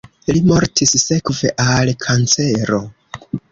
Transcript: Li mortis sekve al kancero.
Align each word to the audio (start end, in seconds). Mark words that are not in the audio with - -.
Li 0.35 0.39
mortis 0.51 0.93
sekve 1.01 1.53
al 1.67 1.93
kancero. 2.07 2.83